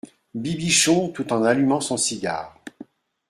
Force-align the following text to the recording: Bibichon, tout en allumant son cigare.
Bibichon, 0.33 1.09
tout 1.09 1.31
en 1.31 1.43
allumant 1.43 1.79
son 1.79 1.95
cigare. 1.95 2.57